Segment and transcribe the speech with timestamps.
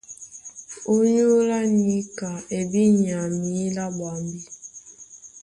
[0.95, 4.41] ÓnyÓlá níka e bí nya mǐlá ɓwambí?